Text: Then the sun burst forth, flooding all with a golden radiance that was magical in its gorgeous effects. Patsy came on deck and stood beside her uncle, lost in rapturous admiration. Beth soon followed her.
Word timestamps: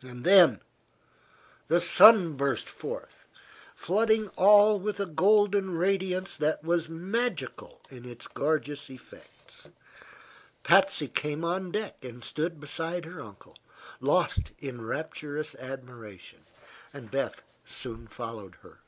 Then 0.00 0.60
the 1.66 1.78
sun 1.82 2.38
burst 2.38 2.70
forth, 2.70 3.28
flooding 3.76 4.28
all 4.28 4.80
with 4.80 4.98
a 4.98 5.04
golden 5.04 5.76
radiance 5.76 6.38
that 6.38 6.64
was 6.64 6.88
magical 6.88 7.82
in 7.90 8.06
its 8.06 8.26
gorgeous 8.26 8.88
effects. 8.88 9.68
Patsy 10.62 11.06
came 11.06 11.44
on 11.44 11.70
deck 11.70 12.02
and 12.02 12.24
stood 12.24 12.58
beside 12.58 13.04
her 13.04 13.20
uncle, 13.20 13.56
lost 14.00 14.52
in 14.58 14.86
rapturous 14.86 15.54
admiration. 15.56 16.44
Beth 16.94 17.42
soon 17.66 18.06
followed 18.06 18.54
her. 18.62 18.78